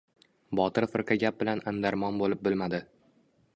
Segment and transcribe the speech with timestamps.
[0.59, 2.83] Botir firqa gap bilan andarmon bo‘lib bilmadi.